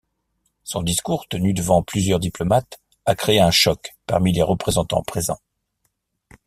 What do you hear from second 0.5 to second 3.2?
Son discours tenu devant plusieurs diplomates a